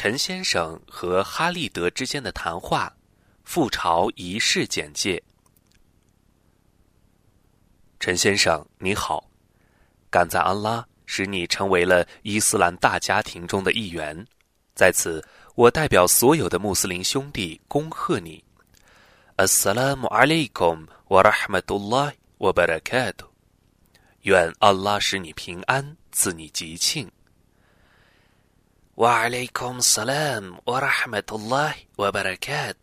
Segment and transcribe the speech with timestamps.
[0.00, 2.94] 陈先生和哈利德之间的谈话，
[3.42, 5.20] 复朝仪式简介。
[7.98, 9.28] 陈先生，你好，
[10.08, 14.24] 感赞安拉使你成为了伊斯兰大家庭中的一员，
[14.72, 15.20] 在此，
[15.56, 18.44] 我代表所有的穆斯林兄弟恭贺你。
[19.36, 23.26] Assalamu alaikum wa rahmatullah wa barakatuh，
[24.20, 27.10] 愿安拉使你平安，赐你吉庆。
[28.98, 32.74] Wa alaikum salam wa rahmatullah wa barakatuh，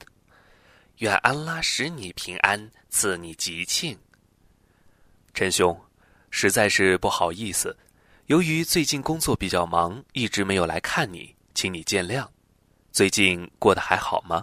[0.99, 3.99] 愿安拉使你平安，赐你吉庆。
[5.33, 5.77] 陈兄，
[6.31, 7.75] 实在是不好意思，
[8.27, 12.25] 由于最近工作比较忙，一直没有来看你，请你见谅。
[12.93, 14.41] 最近过得还好吗？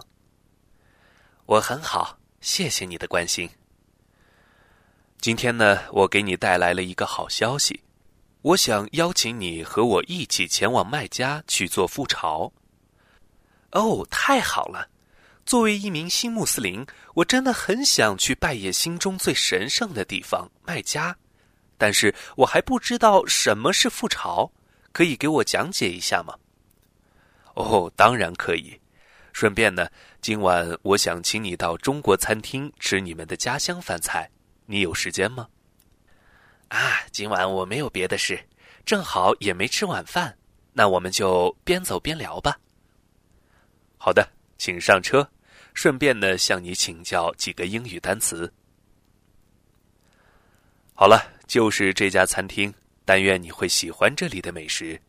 [1.47, 3.49] 我很好，谢谢你的关心。
[5.19, 7.81] 今天呢，我给你带来了一个好消息，
[8.43, 12.51] 我想邀请你和我一起前往麦加去做复朝。
[13.71, 14.89] 哦，太好了！
[15.45, 21.15] 作为一名新穆斯林，我真的很想去拜谒心中最神圣的地方麦加，
[21.77, 24.51] 但是我还不知道什么是复朝，
[24.91, 26.35] 可以给我讲解一下吗？
[27.55, 28.77] 哦，当然可以。
[29.31, 29.87] 顺便呢，
[30.21, 34.29] 今晚我想请你到中国餐厅吃你们的家乡饭菜，
[34.65, 35.47] 你有时间吗？
[37.13, 38.37] 今晚我没有别的事，
[38.85, 40.35] 正好也没吃晚饭，
[40.73, 42.59] 那我们就边走边聊吧。
[43.97, 44.27] 好的。
[44.55, 45.29] 请上车，
[45.73, 48.53] 顺便呢向你请教几个英语单词。
[50.93, 55.01] 好了，就是这家餐厅，但愿你会喜欢这里的美食。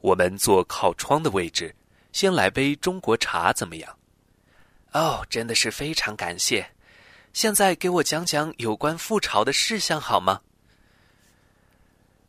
[0.00, 1.72] 我们坐靠窗的位置，
[2.10, 3.98] 先来杯中国茶怎么样？
[4.90, 6.68] 哦，真的是非常感谢。
[7.32, 10.40] 现在给我讲讲有关复朝的事项好吗？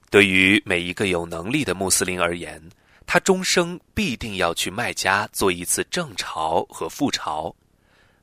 [0.10, 2.62] 对于每一个有能力的穆斯林而言。
[3.12, 7.52] 他终生必定要去麦加做一次正朝和复朝，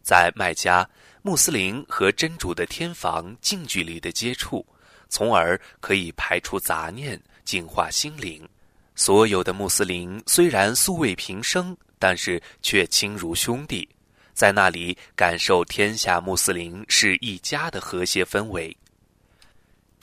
[0.00, 0.88] 在麦加，
[1.22, 4.64] 穆斯林和真主的天房近距离的接触，
[5.08, 8.48] 从而可以排除杂念，净化心灵。
[8.94, 13.88] 所有的穆斯林虽然素未平生，但是却亲如兄弟，
[14.34, 18.76] 在那里感受天下穆斯林是一家的和谐氛围。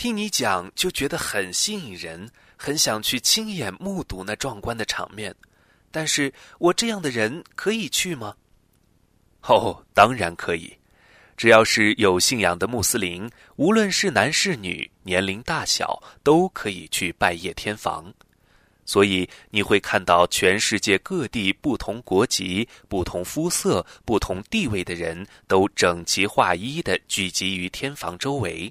[0.04, 2.30] 听你讲，就觉得很吸引人。
[2.58, 5.34] 很想去亲眼目睹那壮观的场面，
[5.92, 8.36] 但是我这样的人可以去吗？
[9.44, 10.78] 哦，当然可以，
[11.38, 18.14] 只要是有信仰的穆斯林，无论是男是女，年龄大小，都可以去拜谒天房。
[18.84, 28.70] 所以你会看到全世界各地不同国籍、不同肤色、不同地位的人都整齐划一的聚集于天房周围。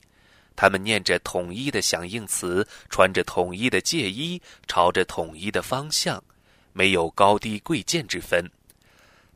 [0.54, 6.22] 他们念着统一的响应词，穿着统一的戒衣，朝着统一的方向，
[6.72, 8.48] 没有高低贵贱之分。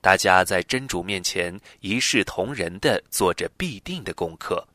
[0.00, 4.66] 大家在真主面前一视同仁的做着必定的功课。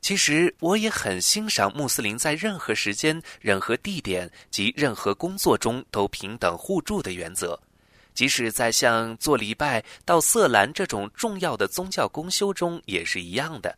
[0.00, 7.60] 其实我也很欣赏穆斯林在任何时间、任何地点及任何工作中都平等互助的原则，
[8.14, 13.76] 即使在像做礼拜到色兰这种重要的宗教公修中也是一样的。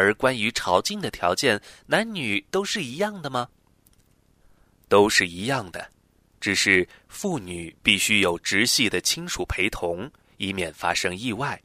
[0.00, 3.46] 而关于朝觐的条件，男女都是一样的吗？
[4.88, 5.86] 都是一样的，
[6.40, 11.60] 只是妇女必须有直系的亲属陪同，以免发生意外。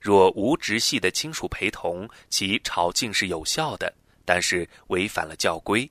[0.00, 3.92] 若无直系的亲属陪同，其朝觐是有效的，
[4.24, 5.90] 但是违反了教规。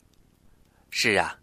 [0.90, 1.38] 是啊，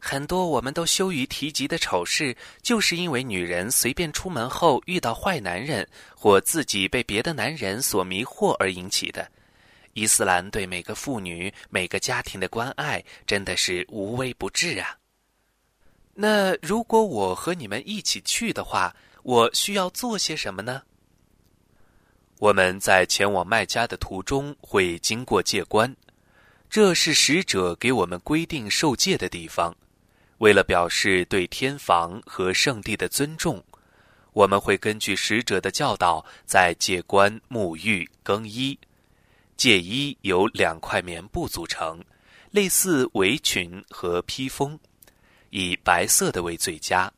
[0.00, 9.30] 很多我们都羞于提及的丑事，就是因为女人随便出门后遇到坏男人，或自己被别的男人所迷惑而引起的。
[9.94, 14.98] 伊斯兰对每个妇女、每个家庭的关爱真的是无微不至啊！
[16.14, 20.82] 那如果我和你们一起去的话，我需要做些什么呢？
[22.40, 25.94] 我们在前往麦加的途中会经过戒关，
[26.68, 29.74] 这是使者给我们规定受戒的地方。
[30.38, 33.62] 为了表示对天房和圣地的尊重，
[34.32, 38.76] 我们会根据使者的教导，在戒关沐浴更衣。
[39.56, 42.02] 戒衣由两块棉布组成，
[42.50, 44.78] 类似围裙和披风，
[45.50, 47.12] 以白色的为最佳。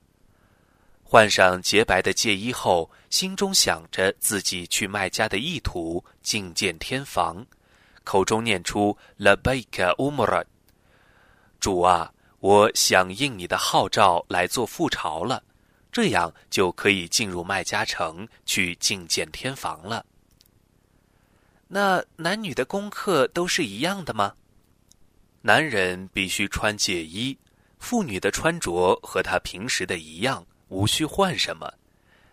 [1.02, 7.46] 换上洁白的戒衣后，心中想着自己去麦加的意图，觐见天房，
[8.04, 10.44] 口中念出 “La Baika Umra”，。
[11.60, 15.42] 主啊，我响应你的号召来做复朝了，
[15.92, 20.04] 这样就可以进入麦加城去觐见天房了。
[21.68, 24.34] 那男女的功课都是一样的吗？
[25.42, 27.36] 男人必须穿戒衣，
[27.78, 31.72] 妇女的穿着和她平时的一样，无需换什么。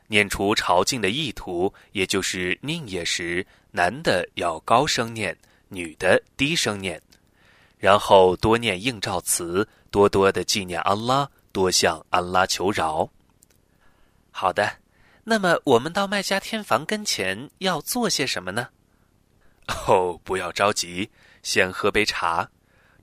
[0.08, 5.36] 念出朝觐的意图，也就是宁夜时，男的要高声念，
[5.70, 7.02] 女的低声念，
[7.80, 13.10] 然后多念应召词，多多的纪念安拉，多向安拉求饶。
[14.30, 14.78] 好的，
[15.24, 18.70] 那么我们到麦加天房跟前要做些什么呢？
[19.68, 21.10] 哦，不要着急，
[21.42, 22.50] 先喝杯茶，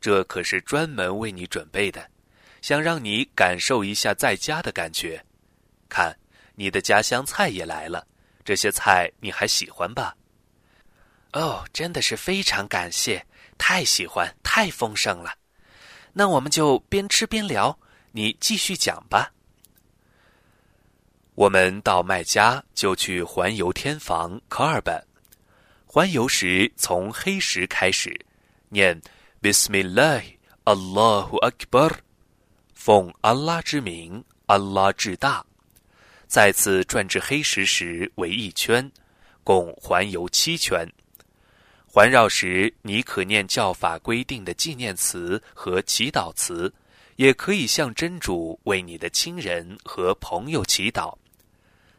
[0.00, 2.10] 这可是专门为你准备的，
[2.62, 5.24] 想让你感受一下在家的感觉。
[5.88, 6.16] 看。
[6.56, 8.06] 你的家乡菜也来了，
[8.44, 10.14] 这些菜你还喜欢吧？
[11.32, 13.24] 哦，真的是非常感谢，
[13.56, 15.32] 太喜欢，太丰盛了。
[16.12, 17.78] 那我们就边吃边聊，
[18.12, 19.32] 你继续讲吧。
[21.34, 25.02] 我们到麦家就去环游天房科尔本，
[25.92, 28.16] 环游时从黑石开始，
[28.68, 29.02] 念
[29.42, 30.22] Bismillah
[30.62, 31.92] Allahu Akbar，
[32.72, 35.44] 奉安拉之名，安拉至大。
[36.28, 38.88] 再次转至黑石时围一圈，
[39.42, 40.88] 共环游七圈。
[41.84, 46.72] 环绕时，你可念教法规定的纪念词和祈祷词，
[47.16, 51.12] 也可以向真主为你的亲人和朋友祈祷。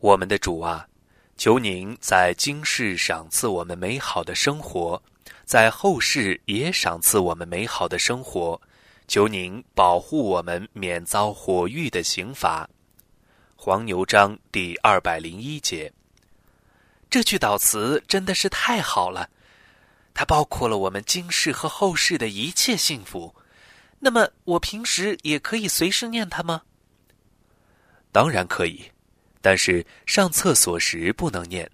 [0.00, 0.86] 我们的主啊，
[1.36, 5.02] 求您在今世赏赐我们美好的生活，
[5.44, 8.60] 在后世也赏赐我们美好的生活。
[9.08, 12.68] 求您保护我们免遭火狱的刑罚。
[13.56, 15.92] 黄牛章第二百零一节。
[17.10, 19.28] 这句祷词真的是太好了，
[20.14, 23.34] 它包括了我们今世和后世的一切幸福。
[23.98, 26.62] 那么，我平时也可以随时念它吗？
[28.12, 28.92] 当然可以，
[29.40, 31.70] 但是上厕所时不能念，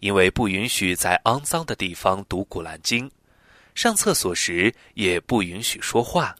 [0.00, 3.10] 因为不允许在肮脏的地方读古兰经。
[3.74, 6.34] 上厕所时也不允许说话。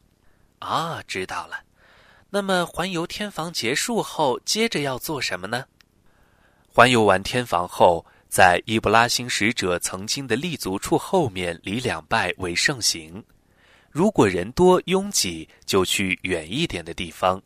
[0.58, 1.60] 啊，知道了。
[2.30, 5.64] 那么环游天房结束后，接着要做什么呢？
[6.68, 13.22] 环游完天房后，在伊布拉辛使者曾经的立足处后面礼两拜为盛行。
[13.90, 17.40] 如果人多拥挤，就去远一点的地方，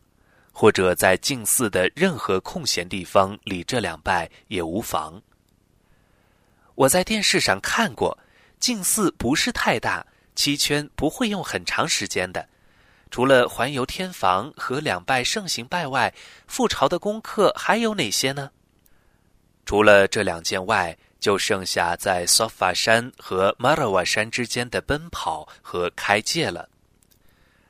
[0.51, 5.21] 或者在近寺的任何空闲地方礼这两拜也无妨。
[6.75, 8.17] 我在电视上看过，
[8.59, 10.05] 近寺不是太大，
[10.35, 12.47] 七圈不会用很长时间的。
[13.09, 16.13] 除了环游天房和两拜盛行拜外，
[16.47, 18.51] 复朝的功课还有哪些呢？
[19.65, 26.67] 除了这两件外，就剩下在索法山和马拉瓦山之间的奔跑和开戒了。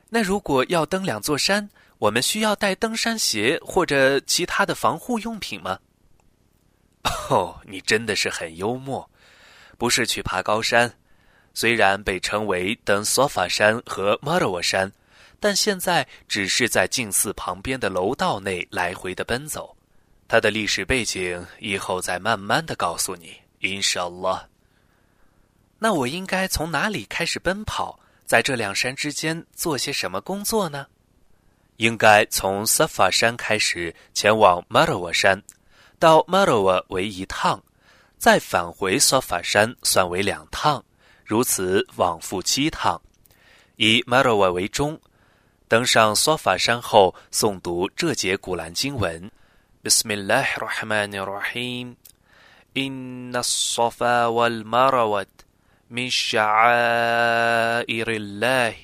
[0.08, 1.68] 那如果要登两座山，
[2.02, 5.78] 我们需要带登山鞋或者其他的防护用品吗？
[7.30, 9.08] 哦，你真的是很幽默，
[9.78, 10.92] 不是去爬高山，
[11.54, 14.90] 虽然被称为登索法山和马拉瓦山。
[15.38, 19.76] 但现在只是在近寺旁边的楼道内来回的奔走，
[20.26, 23.36] 它的历史背景以后再慢慢的告诉你。
[23.60, 24.42] Inshallah。
[25.78, 28.00] 那我应该从哪里开始奔跑？
[28.26, 30.88] 在这两山之间做些什么工作呢？
[31.81, 35.41] 应该从萨法山开始前往马拉瓦山，
[35.99, 37.63] 到马拉瓦为一趟，
[38.17, 40.83] 再返回萨法山算为两趟，
[41.23, 43.01] 如此往复七趟，
[43.75, 44.99] 以马拉瓦为中。
[45.67, 49.29] 登上索法山后，诵读这节古兰经文：“
[49.83, 51.95] بسم الله الرحمن الرحيم
[52.77, 55.27] إن الصفا والمروة
[55.89, 58.75] من شعائر الله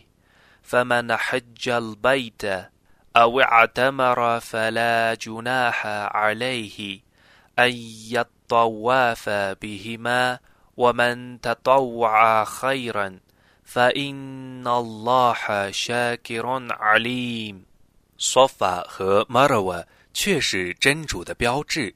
[0.64, 2.44] فمن حج البيت
[3.16, 7.00] أو اعتمر فلا جناح عليه
[7.60, 7.72] أن
[8.10, 9.30] يطواف
[9.62, 10.40] بهما
[10.78, 13.20] ومن تطوع خيرا
[13.64, 17.66] فإن الله شاكر عليم。
[18.18, 21.94] 说法和 Marwa 却是真主的标志。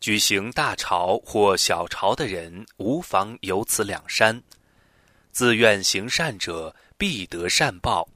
[0.00, 4.40] 举行大朝或小朝的人无妨游此两山。
[5.32, 8.08] 自愿行善者必得善报，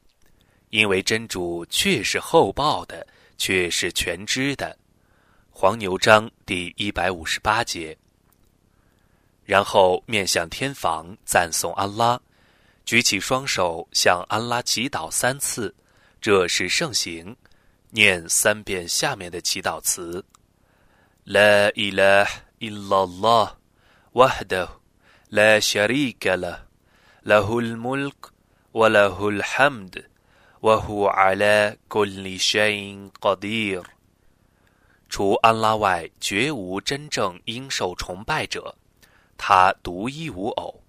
[0.70, 3.06] 因为真主却是厚报的，
[3.38, 4.78] 却是全知的。
[5.50, 7.98] 黄牛章第一百五十八节。
[9.46, 12.20] 然后面向天房赞颂安拉。
[12.86, 15.74] 举起双手向安拉祈祷三次，
[16.22, 17.36] 这是圣行，
[17.90, 20.24] 念三遍下面的祈祷词
[21.26, 22.28] ：La ilah
[22.60, 23.56] illallah
[24.14, 24.70] wahdahu
[25.30, 26.60] la sharika lah
[27.26, 28.32] lahul mulk
[28.72, 30.06] wa lahul hamd
[30.68, 33.86] wa huwa ala kulli shay'in qadir。
[35.08, 38.76] 除安拉外，绝无真正应受崇拜者，
[39.38, 40.84] 他独一无偶，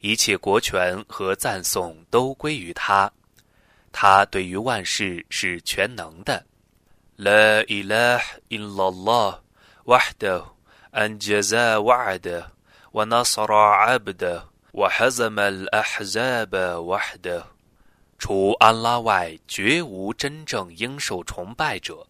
[0.00, 3.10] 一切国权和赞颂都归于他，
[3.90, 6.44] 他对于万事是全能的。
[7.16, 8.20] La ilah
[8.50, 9.40] illallah
[9.86, 10.44] wahdahu
[10.92, 12.44] anjaza wa'dahu
[12.92, 17.55] wa nasara abda wa hazama al-ahzaba wahdahu。
[18.18, 22.06] 除安拉外，绝无真正应受崇拜者。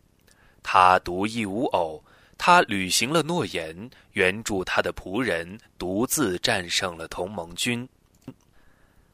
[0.63, 2.03] 他独一无偶，
[2.39, 7.89] 他履行了诺言，援助他的仆人，独自战胜了同盟军。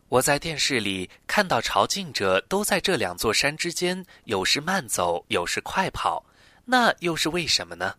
[0.09, 6.23] 我在电视里看到朝觐者都在这两座山之间，有时慢走，有时快跑，
[6.67, 7.95] 那又是为什么呢？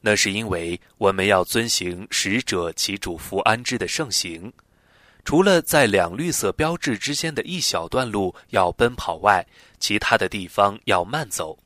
[0.00, 4.52] 那是因为我们要遵行使者其主福安之的圣行，
[5.24, 9.44] 除了在两绿色标志之间的一小段路要奔跑外，
[9.80, 11.58] 其他的地方要慢走。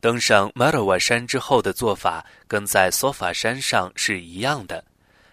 [0.00, 4.82] 登上马尔瓦山之后的做法，跟在索法山上是一样的。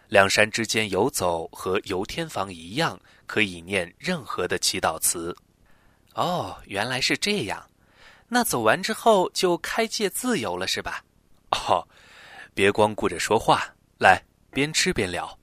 [0.09, 5.35] 两山之间游走和游天房一样，可以念任何的祈祷词。
[6.13, 7.65] 哦，原来是这样。
[8.27, 11.03] 那走完之后就开戒自由了，是吧？
[11.51, 11.88] 哦，
[12.53, 14.21] 别光顾着说话，来
[14.51, 15.38] 边吃边聊。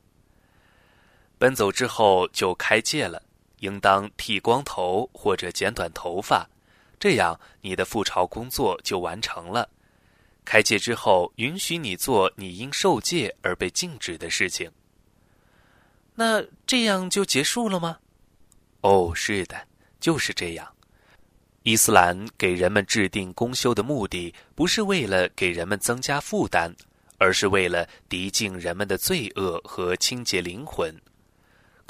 [1.43, 3.21] 奔走之后就开戒了，
[3.59, 6.49] 应当剃光头或者剪短头发。
[7.01, 9.69] 这样，你的复朝工作就完成了。
[10.45, 14.71] 开戒之后，允许你做你因受戒而被禁止的事情。
[16.15, 17.99] 那这样就结束了吗？
[18.83, 19.67] 哦，是的，
[19.99, 20.73] 就是这样。
[21.65, 26.73] 伊斯兰给人们制定公休的目的，不是为了给人们增加负担，
[27.19, 30.97] 而是为了涤净人们的罪恶和清洁灵魂。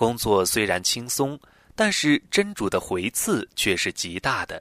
[0.03, 1.39] 工作虽然轻松，
[1.77, 4.61] 但是真主的回赐却是极大的。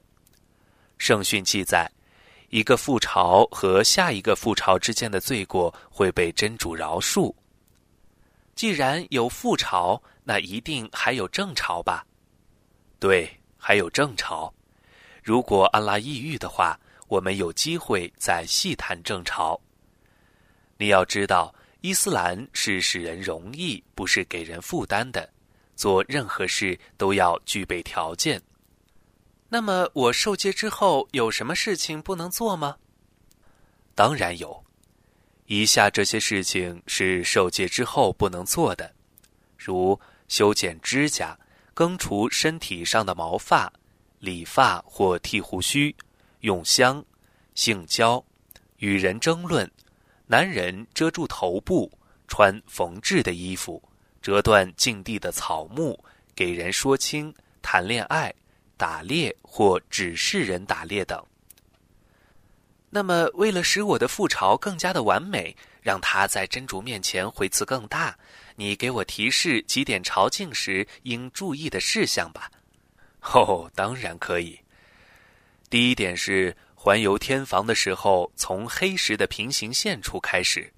[1.00, 1.92] 圣训记载，
[2.50, 7.34] 一个覆巢和下一个覆巢之间的罪过会被真主饶恕。
[8.54, 12.06] 既然有覆巢，那一定还有正巢吧？
[13.00, 14.54] 对，还有正巢。
[15.24, 19.60] 如果安拉抑郁的话，我们有机会再细谈正巢。
[20.78, 25.28] 你要知道，伊斯兰是使人容易，不是给人负担的。
[25.76, 28.40] 做任何事都要具备条件。
[29.50, 32.78] 那么我受戒之后有什么事情不能做吗？
[33.96, 34.64] 当然有，
[35.48, 38.94] 以下这些事情是受戒之后不能做的，
[39.58, 41.38] 如修剪指甲、
[41.74, 43.74] 更除身体上的毛发、
[44.20, 45.96] 理发或剃胡须、
[46.42, 47.04] 用香、
[47.56, 48.24] 性交、
[48.78, 49.70] 与人争论、
[50.32, 51.92] 男人遮住头部、
[52.26, 53.84] 穿缝制的衣服、
[54.22, 56.02] 折断禁地的草木、
[56.34, 58.34] 给人说清、谈恋爱。
[58.78, 61.24] 打猎或指示人打猎等。
[62.90, 68.18] 那么，为了使我的复巢更加的完美，让他在真主面前回赐更大，
[68.56, 72.50] 你给我提示几点朝觐时应注意的事项吧。
[73.22, 74.60] 哦，当然可以。
[75.70, 80.74] 第一点是环游天房的时候，从黑石的平行线处开始。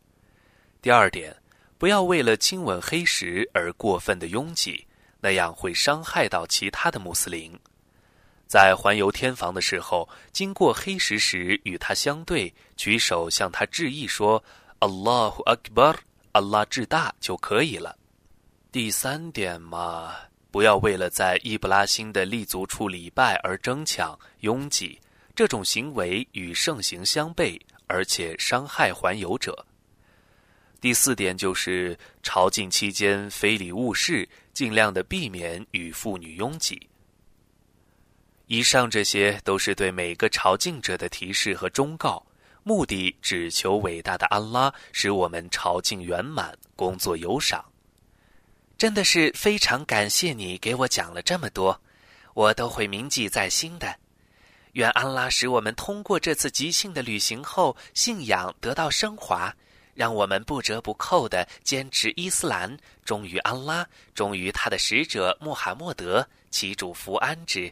[0.81, 1.33] 第二点，
[1.77, 4.85] 不要为了亲吻黑石而过分的拥挤，
[5.21, 7.57] 那样会伤害到其他的穆斯林。
[8.47, 14.43] 在环游天房的时候，经过黑石时，与他相对，举手向他致意，说
[14.81, 15.95] “Allahu Akbar”，
[16.33, 17.97] 阿拉至大就可以了。
[18.73, 20.13] 第三点嘛，
[20.51, 24.99] 不要为了在伊布拉辛的立足处礼拜而争抢、拥挤，
[25.35, 29.65] 这种行为与盛行相悖，而且伤害环游者。
[30.79, 36.87] 第四点就是朝觐期间非礼勿视，尽量的避免与妇女拥挤。
[38.47, 42.23] 以上这些都是对每个朝觐者的提示和忠告，
[42.61, 47.63] 目的只求伟大的安拉使我们朝觐圆满，工作有赏。
[48.77, 51.81] 真的是非常感谢你给我讲了这么多，
[52.33, 53.97] 我都会铭记在心的。
[54.73, 59.55] 愿安拉使我们通过这次即兴的旅行后，信仰得到升华，
[59.93, 62.75] 让我们不折不扣的坚持伊斯兰，
[63.05, 67.71] 忠于安拉，忠于他的使者穆罕默德，祈主福安之。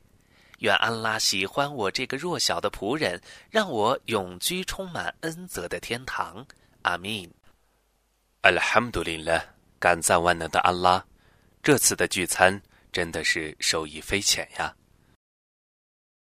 [0.60, 6.46] 愿安拉喜欢我这个弱小的仆人，让我永居充满恩泽的天堂。
[6.84, 7.28] 阿弥。
[8.42, 9.44] 阿拉哈姆杜林了，
[9.80, 11.04] 感赞万能的安拉，
[11.64, 14.72] 这次的聚餐真的是受益匪浅呀。